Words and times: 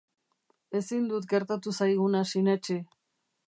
Ezin 0.79 1.05
dut 1.11 1.29
gertatu 1.35 1.73
zaiguna 1.81 2.25
sinetsi. 2.33 2.83